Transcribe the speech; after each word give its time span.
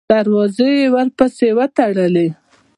دروازې 0.11 0.69
یې 0.79 0.85
ورپسې 0.95 1.47
وتړلې. 1.57 2.27